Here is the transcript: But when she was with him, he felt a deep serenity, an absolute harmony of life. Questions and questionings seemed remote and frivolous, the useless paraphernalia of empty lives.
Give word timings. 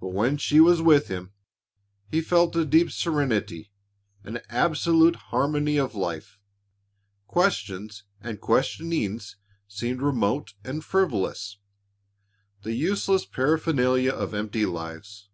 But 0.00 0.08
when 0.08 0.36
she 0.36 0.58
was 0.58 0.82
with 0.82 1.06
him, 1.06 1.32
he 2.10 2.20
felt 2.20 2.56
a 2.56 2.64
deep 2.64 2.90
serenity, 2.90 3.70
an 4.24 4.40
absolute 4.48 5.14
harmony 5.30 5.76
of 5.76 5.94
life. 5.94 6.40
Questions 7.28 8.02
and 8.20 8.40
questionings 8.40 9.36
seemed 9.68 10.02
remote 10.02 10.54
and 10.64 10.84
frivolous, 10.84 11.58
the 12.62 12.72
useless 12.72 13.26
paraphernalia 13.26 14.10
of 14.10 14.34
empty 14.34 14.66
lives. 14.66 15.28